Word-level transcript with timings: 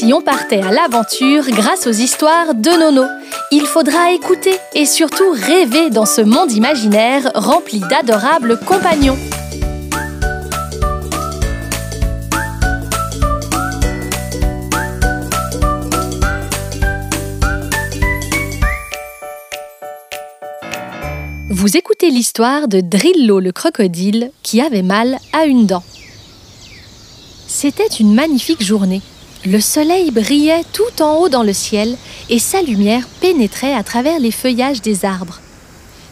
si 0.00 0.14
on 0.14 0.22
partait 0.22 0.62
à 0.62 0.72
l'aventure 0.72 1.44
grâce 1.50 1.86
aux 1.86 1.92
histoires 1.92 2.54
de 2.54 2.70
Nono. 2.70 3.04
Il 3.52 3.66
faudra 3.66 4.12
écouter 4.12 4.54
et 4.74 4.86
surtout 4.86 5.30
rêver 5.30 5.90
dans 5.90 6.06
ce 6.06 6.22
monde 6.22 6.50
imaginaire 6.52 7.30
rempli 7.34 7.80
d'adorables 7.80 8.58
compagnons. 8.60 9.18
Vous 21.50 21.76
écoutez 21.76 22.08
l'histoire 22.08 22.68
de 22.68 22.80
Drillo 22.80 23.38
le 23.38 23.52
crocodile 23.52 24.30
qui 24.42 24.62
avait 24.62 24.80
mal 24.80 25.18
à 25.34 25.44
une 25.44 25.66
dent. 25.66 25.84
C'était 27.46 27.86
une 27.98 28.14
magnifique 28.14 28.62
journée. 28.62 29.02
Le 29.46 29.58
soleil 29.58 30.10
brillait 30.10 30.64
tout 30.74 31.02
en 31.02 31.16
haut 31.16 31.30
dans 31.30 31.42
le 31.42 31.54
ciel 31.54 31.96
et 32.28 32.38
sa 32.38 32.60
lumière 32.60 33.08
pénétrait 33.22 33.72
à 33.72 33.82
travers 33.82 34.18
les 34.18 34.32
feuillages 34.32 34.82
des 34.82 35.06
arbres. 35.06 35.40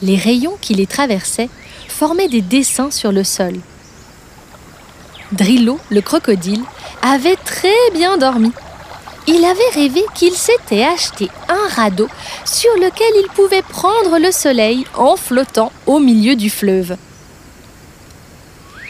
Les 0.00 0.16
rayons 0.16 0.56
qui 0.60 0.74
les 0.74 0.86
traversaient 0.86 1.48
formaient 1.88 2.28
des 2.28 2.40
dessins 2.40 2.92
sur 2.92 3.10
le 3.10 3.24
sol. 3.24 3.54
Drillo, 5.32 5.80
le 5.90 6.02
crocodile, 6.02 6.62
avait 7.02 7.36
très 7.44 7.90
bien 7.94 8.16
dormi. 8.16 8.52
Il 9.26 9.44
avait 9.44 9.70
rêvé 9.74 10.04
qu'il 10.14 10.34
s'était 10.34 10.84
acheté 10.84 11.28
un 11.48 11.74
radeau 11.74 12.06
sur 12.44 12.72
lequel 12.76 13.12
il 13.24 13.28
pouvait 13.34 13.62
prendre 13.62 14.20
le 14.20 14.30
soleil 14.30 14.84
en 14.94 15.16
flottant 15.16 15.72
au 15.86 15.98
milieu 15.98 16.36
du 16.36 16.48
fleuve 16.48 16.96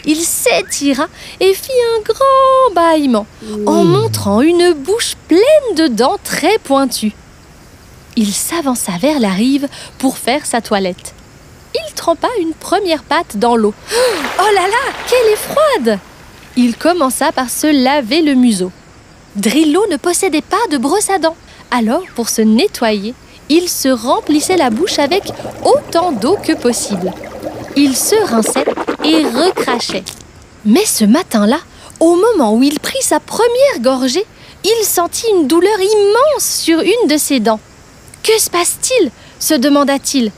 il 0.06 0.20
s'étira 0.20 1.06
et 1.40 1.52
fit 1.52 1.70
un 1.96 2.00
grand 2.02 2.74
bâillement 2.74 3.26
en 3.66 3.84
montrant 3.84 4.40
une 4.40 4.72
bouche 4.72 5.16
pleine 5.28 5.74
de 5.76 5.88
dents 5.88 6.18
très 6.22 6.58
pointues. 6.58 7.14
Il 8.16 8.32
s'avança 8.32 8.92
vers 9.00 9.20
la 9.20 9.30
rive 9.30 9.68
pour 9.98 10.16
faire 10.16 10.46
sa 10.46 10.60
toilette. 10.60 11.12
Il 11.74 11.94
trempa 11.94 12.28
une 12.40 12.54
première 12.54 13.02
patte 13.02 13.36
dans 13.36 13.56
l'eau. 13.56 13.74
Oh 14.38 14.54
là 14.54 14.68
là, 14.68 14.92
qu'elle 15.08 15.32
est 15.32 15.36
froide 15.36 15.98
Il 16.56 16.76
commença 16.76 17.32
par 17.32 17.50
se 17.50 17.66
laver 17.66 18.22
le 18.22 18.34
museau. 18.34 18.70
Drillo 19.34 19.82
ne 19.90 19.96
possédait 19.96 20.40
pas 20.40 20.64
de 20.70 20.78
brosse 20.78 21.10
à 21.10 21.18
dents. 21.18 21.36
Alors, 21.70 22.02
pour 22.14 22.28
se 22.28 22.42
nettoyer, 22.42 23.14
il 23.48 23.68
se 23.68 23.88
remplissait 23.88 24.56
la 24.56 24.70
bouche 24.70 24.98
avec 24.98 25.24
autant 25.64 26.12
d'eau 26.12 26.36
que 26.42 26.52
possible. 26.52 27.12
Il 27.76 27.96
se 27.96 28.14
rinçait 28.30 28.64
et 29.06 29.24
recrachait. 29.24 30.04
Mais 30.64 30.84
ce 30.84 31.04
matin-là, 31.04 31.60
au 32.00 32.16
moment 32.16 32.54
où 32.54 32.62
il 32.62 32.78
prit 32.80 33.02
sa 33.02 33.20
première 33.20 33.80
gorgée, 33.80 34.26
il 34.64 34.84
sentit 34.84 35.26
une 35.34 35.46
douleur 35.46 35.78
immense 35.78 36.44
sur 36.44 36.80
une 36.80 37.08
de 37.08 37.16
ses 37.16 37.40
dents. 37.40 37.60
Que 38.22 38.38
se 38.38 38.50
passe-t-il? 38.50 39.10
se 39.38 39.54
demanda-t-il. 39.54 40.32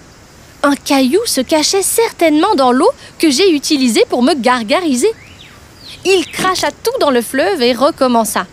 Un 0.62 0.75
caillou 0.75 1.20
se 1.25 1.41
cachait 1.41 1.83
certainement 1.83 2.55
dans 2.56 2.72
l'eau 2.72 2.91
que 3.19 3.30
j'ai 3.30 3.50
utilisée 3.52 4.05
pour 4.08 4.22
me 4.22 4.34
gargariser. 4.34 5.12
Il 6.05 6.27
cracha 6.27 6.70
tout 6.70 6.98
dans 7.00 7.10
le 7.10 7.22
fleuve 7.22 7.62
et 7.62 7.72
recommença. 7.72 8.47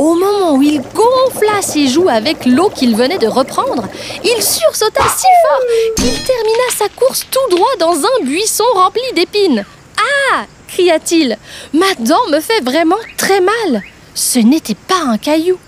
Au 0.00 0.14
moment 0.14 0.54
où 0.54 0.62
il 0.62 0.80
gonfla 0.80 1.60
ses 1.60 1.86
joues 1.86 2.08
avec 2.08 2.46
l'eau 2.46 2.70
qu'il 2.70 2.96
venait 2.96 3.18
de 3.18 3.26
reprendre, 3.26 3.86
il 4.24 4.42
sursauta 4.42 5.02
si 5.02 5.26
fort 5.42 5.94
qu'il 5.94 6.24
termina 6.24 6.70
sa 6.74 6.88
course 6.88 7.26
tout 7.30 7.54
droit 7.54 7.76
dans 7.78 7.98
un 7.98 8.24
buisson 8.24 8.64
rempli 8.72 9.02
d'épines. 9.14 9.62
Ah 9.98 10.46
cria-t-il, 10.68 11.36
ma 11.74 11.92
dent 11.98 12.26
me 12.30 12.40
fait 12.40 12.62
vraiment 12.62 12.96
très 13.18 13.42
mal. 13.42 13.82
Ce 14.14 14.38
n'était 14.38 14.74
pas 14.74 15.02
un 15.04 15.18
caillou. 15.18 15.58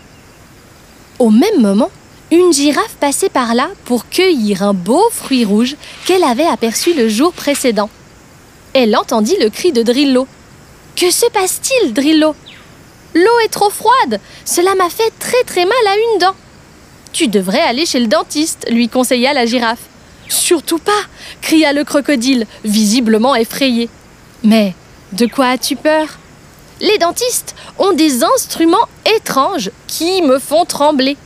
Au 1.18 1.28
même 1.28 1.60
moment, 1.60 1.90
une 2.30 2.54
girafe 2.54 2.96
passait 2.98 3.28
par 3.28 3.54
là 3.54 3.68
pour 3.84 4.08
cueillir 4.08 4.62
un 4.62 4.72
beau 4.72 5.10
fruit 5.10 5.44
rouge 5.44 5.76
qu'elle 6.06 6.24
avait 6.24 6.46
aperçu 6.46 6.94
le 6.94 7.06
jour 7.06 7.34
précédent. 7.34 7.90
Elle 8.72 8.96
entendit 8.96 9.36
le 9.38 9.50
cri 9.50 9.72
de 9.72 9.82
Drillo. 9.82 10.26
Que 10.96 11.10
se 11.10 11.26
passe-t-il, 11.26 11.92
Drillo? 11.92 12.34
L'eau 13.14 13.38
est 13.44 13.48
trop 13.48 13.70
froide. 13.70 14.20
Cela 14.44 14.74
m'a 14.74 14.88
fait 14.88 15.12
très 15.18 15.42
très 15.44 15.64
mal 15.64 15.86
à 15.86 15.96
une 15.96 16.18
dent. 16.18 16.34
Tu 17.12 17.28
devrais 17.28 17.60
aller 17.60 17.84
chez 17.84 18.00
le 18.00 18.06
dentiste, 18.06 18.66
lui 18.70 18.88
conseilla 18.88 19.34
la 19.34 19.46
girafe. 19.46 19.82
Surtout 20.28 20.78
pas 20.78 20.92
cria 21.42 21.72
le 21.72 21.84
crocodile, 21.84 22.46
visiblement 22.64 23.34
effrayé. 23.34 23.90
Mais 24.42 24.74
de 25.12 25.26
quoi 25.26 25.48
as-tu 25.48 25.76
peur? 25.76 26.18
Les 26.80 26.98
dentistes 26.98 27.54
ont 27.78 27.92
des 27.92 28.24
instruments 28.24 28.88
étranges 29.16 29.70
qui 29.86 30.22
me 30.22 30.38
font 30.38 30.64
trembler. 30.64 31.16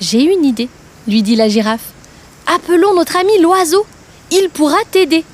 J'ai 0.00 0.22
une 0.22 0.44
idée, 0.44 0.68
lui 1.06 1.22
dit 1.22 1.36
la 1.36 1.48
girafe. 1.48 1.92
Appelons 2.46 2.94
notre 2.94 3.16
ami 3.16 3.38
l'oiseau. 3.40 3.84
Il 4.30 4.48
pourra 4.48 4.78
t'aider. 4.90 5.24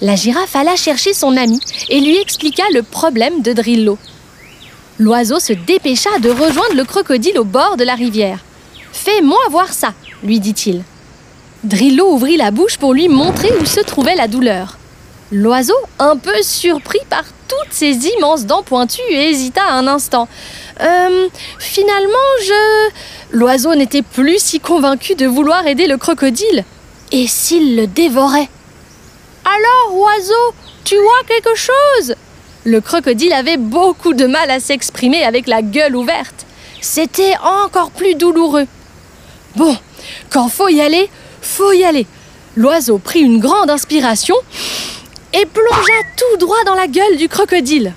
La 0.00 0.14
girafe 0.14 0.56
alla 0.56 0.76
chercher 0.76 1.14
son 1.14 1.36
ami 1.36 1.58
et 1.88 2.00
lui 2.00 2.20
expliqua 2.20 2.64
le 2.72 2.82
problème 2.82 3.40
de 3.42 3.52
Drillo. 3.52 3.98
L'oiseau 4.98 5.40
se 5.40 5.52
dépêcha 5.52 6.18
de 6.20 6.30
rejoindre 6.30 6.74
le 6.74 6.84
crocodile 6.84 7.38
au 7.38 7.44
bord 7.44 7.76
de 7.76 7.84
la 7.84 7.94
rivière. 7.94 8.38
Fais-moi 8.92 9.38
voir 9.50 9.72
ça, 9.72 9.94
lui 10.22 10.38
dit-il. 10.38 10.82
Drillo 11.64 12.12
ouvrit 12.12 12.36
la 12.36 12.50
bouche 12.50 12.76
pour 12.76 12.92
lui 12.92 13.08
montrer 13.08 13.50
où 13.60 13.64
se 13.64 13.80
trouvait 13.80 14.16
la 14.16 14.28
douleur. 14.28 14.78
L'oiseau, 15.30 15.76
un 15.98 16.16
peu 16.16 16.42
surpris 16.42 17.00
par 17.08 17.24
toutes 17.48 17.72
ces 17.72 18.06
immenses 18.06 18.44
dents 18.44 18.62
pointues, 18.62 19.00
hésita 19.10 19.64
un 19.64 19.86
instant. 19.86 20.28
Euh, 20.80 21.28
finalement, 21.58 22.12
je... 22.44 22.90
L'oiseau 23.30 23.74
n'était 23.74 24.02
plus 24.02 24.38
si 24.38 24.60
convaincu 24.60 25.14
de 25.14 25.26
vouloir 25.26 25.66
aider 25.66 25.86
le 25.86 25.96
crocodile. 25.96 26.64
Et 27.12 27.26
s'il 27.26 27.76
le 27.76 27.86
dévorait? 27.86 28.48
Alors, 29.44 29.98
oiseau, 29.98 30.54
tu 30.84 30.96
vois 30.96 31.22
quelque 31.26 31.54
chose? 31.54 32.14
Le 32.64 32.80
crocodile 32.80 33.32
avait 33.32 33.56
beaucoup 33.56 34.14
de 34.14 34.26
mal 34.26 34.50
à 34.50 34.60
s'exprimer 34.60 35.24
avec 35.24 35.46
la 35.46 35.62
gueule 35.62 35.96
ouverte. 35.96 36.46
C'était 36.80 37.34
encore 37.42 37.90
plus 37.90 38.14
douloureux. 38.14 38.66
Bon, 39.56 39.76
quand 40.30 40.48
faut 40.48 40.68
y 40.68 40.80
aller, 40.80 41.10
faut 41.40 41.72
y 41.72 41.84
aller. 41.84 42.06
L'oiseau 42.56 42.98
prit 42.98 43.20
une 43.20 43.40
grande 43.40 43.70
inspiration 43.70 44.36
et 45.32 45.46
plongea 45.46 46.02
tout 46.16 46.38
droit 46.38 46.62
dans 46.66 46.74
la 46.74 46.86
gueule 46.86 47.16
du 47.16 47.28
crocodile. 47.28 47.94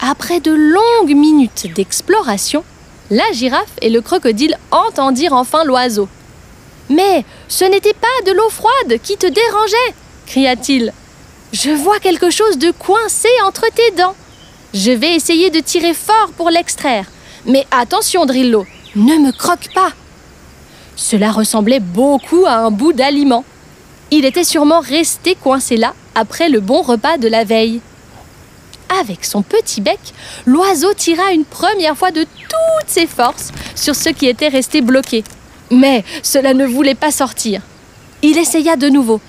Après 0.00 0.40
de 0.40 0.52
longues 0.52 1.16
minutes 1.16 1.66
d'exploration, 1.74 2.64
la 3.10 3.30
girafe 3.32 3.72
et 3.80 3.90
le 3.90 4.00
crocodile 4.00 4.56
entendirent 4.70 5.32
enfin 5.32 5.64
l'oiseau. 5.64 6.08
Mais 6.90 7.24
ce 7.48 7.64
n'était 7.64 7.94
pas 7.94 8.06
de 8.26 8.32
l'eau 8.32 8.48
froide 8.48 9.00
qui 9.02 9.16
te 9.16 9.26
dérangeait, 9.26 9.94
cria-t-il. 10.26 10.92
Je 11.52 11.70
vois 11.70 11.98
quelque 11.98 12.30
chose 12.30 12.58
de 12.58 12.70
coincé 12.70 13.28
entre 13.46 13.64
tes 13.74 13.90
dents. 13.96 14.14
Je 14.74 14.90
vais 14.90 15.14
essayer 15.14 15.48
de 15.48 15.60
tirer 15.60 15.94
fort 15.94 16.30
pour 16.36 16.50
l'extraire. 16.50 17.06
Mais 17.46 17.66
attention, 17.70 18.26
Drillo, 18.26 18.66
ne 18.96 19.14
me 19.14 19.32
croque 19.32 19.72
pas. 19.74 19.92
Cela 20.94 21.30
ressemblait 21.30 21.80
beaucoup 21.80 22.44
à 22.46 22.56
un 22.56 22.70
bout 22.70 22.92
d'aliment. 22.92 23.44
Il 24.10 24.24
était 24.26 24.44
sûrement 24.44 24.80
resté 24.80 25.36
coincé 25.36 25.76
là 25.76 25.94
après 26.14 26.48
le 26.48 26.60
bon 26.60 26.82
repas 26.82 27.16
de 27.16 27.28
la 27.28 27.44
veille. 27.44 27.80
Avec 29.00 29.24
son 29.24 29.42
petit 29.42 29.80
bec, 29.80 30.00
l'oiseau 30.44 30.92
tira 30.94 31.32
une 31.32 31.44
première 31.44 31.96
fois 31.96 32.10
de 32.10 32.22
toutes 32.22 32.88
ses 32.88 33.06
forces 33.06 33.52
sur 33.74 33.94
ce 33.94 34.08
qui 34.10 34.26
était 34.26 34.48
resté 34.48 34.80
bloqué. 34.80 35.24
Mais 35.70 36.04
cela 36.22 36.52
ne 36.52 36.66
voulait 36.66 36.94
pas 36.94 37.10
sortir. 37.10 37.62
Il 38.22 38.36
essaya 38.36 38.76
de 38.76 38.88
nouveau. 38.88 39.20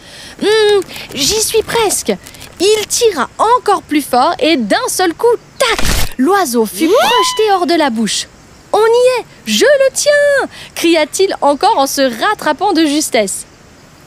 Hum, 0.42 0.82
j'y 1.14 1.42
suis 1.42 1.64
presque. 1.64 2.14
Il 2.60 2.88
tira 2.88 3.30
encore 3.38 3.82
plus 3.82 4.02
fort 4.02 4.34
et 4.40 4.58
d'un 4.58 4.88
seul 4.88 5.14
coup, 5.14 5.28
tac 5.58 5.86
L'oiseau 6.18 6.66
fut 6.66 6.88
projeté 6.88 7.52
hors 7.54 7.66
de 7.66 7.76
la 7.76 7.90
bouche. 7.90 8.28
On 8.74 8.78
y 8.78 9.20
est 9.20 9.26
Je 9.46 9.66
le 9.66 9.94
tiens 9.94 10.50
cria-t-il 10.76 11.36
encore 11.42 11.78
en 11.78 11.88
se 11.88 12.02
rattrapant 12.02 12.74
de 12.74 12.86
justesse. 12.86 13.46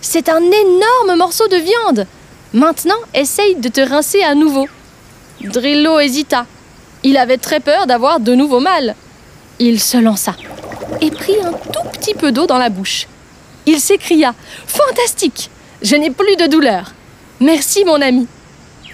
C'est 0.01 0.29
un 0.29 0.43
énorme 0.43 1.17
morceau 1.17 1.49
de 1.49 1.57
viande. 1.57 2.07
Maintenant, 2.53 2.99
essaye 3.15 3.55
de 3.55 3.69
te 3.69 3.81
rincer 3.81 4.23
à 4.23 4.35
nouveau. 4.35 4.69
Drillo 5.41 5.99
hésita. 6.01 6.47
Il 7.03 7.17
avait 7.17 7.39
très 7.39 7.61
peur 7.61 7.87
d'avoir 7.87 8.21
de 8.21 8.35
nouveau 8.35 8.61
mal. 8.61 8.95
Il 9.59 9.81
se 9.81 9.97
lança 9.97 10.35
et 11.01 11.11
prit 11.11 11.41
un 11.43 11.53
tout 11.53 11.89
petit 11.93 12.15
peu 12.15 12.31
d'eau 12.31 12.47
dans 12.47 12.59
la 12.59 12.69
bouche. 12.69 13.07
Il 13.67 13.81
s'écria 13.81 14.35
Fantastique 14.67 15.51
Je 15.83 15.97
n'ai 15.97 16.11
plus 16.11 16.37
de 16.37 16.47
douleur. 16.47 16.93
Merci, 17.41 17.85
mon 17.85 18.01
ami. 18.01 18.29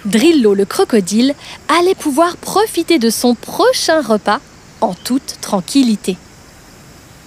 Drillo 0.05 0.55
le 0.55 0.65
crocodile 0.65 1.35
allait 1.67 1.93
pouvoir 1.93 2.35
profiter 2.37 2.97
de 2.97 3.11
son 3.11 3.35
prochain 3.35 4.01
repas 4.01 4.39
en 4.81 4.95
toute 4.95 5.37
tranquillité. 5.39 6.17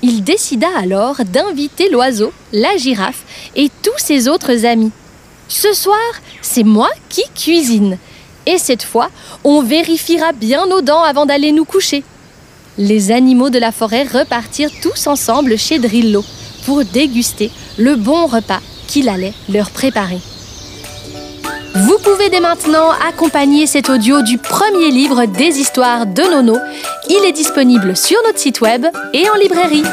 Il 0.02 0.24
décida 0.24 0.66
alors 0.76 1.24
d'inviter 1.24 1.88
l'oiseau, 1.90 2.32
la 2.52 2.76
girafe 2.76 3.22
et 3.54 3.70
tous 3.82 3.98
ses 3.98 4.26
autres 4.26 4.64
amis. 4.64 4.90
Ce 5.46 5.72
soir, 5.74 6.00
c'est 6.40 6.64
moi 6.64 6.90
qui 7.08 7.22
cuisine. 7.34 7.98
Et 8.46 8.58
cette 8.58 8.82
fois, 8.82 9.10
on 9.44 9.62
vérifiera 9.62 10.32
bien 10.32 10.66
nos 10.66 10.80
dents 10.80 11.04
avant 11.04 11.26
d'aller 11.26 11.52
nous 11.52 11.64
coucher. 11.64 12.02
les 12.78 13.12
animaux 13.12 13.50
de 13.50 13.58
la 13.58 13.70
forêt 13.70 14.04
repartirent 14.04 14.70
tous 14.80 15.06
ensemble 15.06 15.58
chez 15.58 15.78
Drillo 15.78 16.24
pour 16.64 16.84
déguster 16.84 17.50
le 17.76 17.96
bon 17.96 18.26
repas 18.26 18.62
qu'il 18.92 19.08
allait 19.08 19.32
leur 19.48 19.70
préparer. 19.70 20.18
Vous 21.74 21.98
pouvez 22.04 22.28
dès 22.28 22.40
maintenant 22.40 22.90
accompagner 23.08 23.66
cet 23.66 23.88
audio 23.88 24.20
du 24.20 24.36
premier 24.36 24.90
livre 24.90 25.24
des 25.24 25.58
histoires 25.60 26.04
de 26.04 26.22
Nono. 26.22 26.58
Il 27.08 27.24
est 27.24 27.32
disponible 27.32 27.96
sur 27.96 28.18
notre 28.26 28.38
site 28.38 28.60
web 28.60 28.84
et 29.14 29.30
en 29.30 29.34
librairie. 29.36 29.84